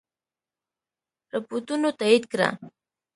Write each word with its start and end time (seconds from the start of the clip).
رپوټونو 1.33 1.87
تایید 1.99 2.23
کړه. 2.31 2.49